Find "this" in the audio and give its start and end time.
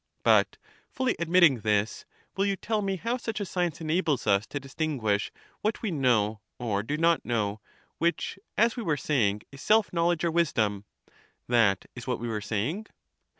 1.59-2.05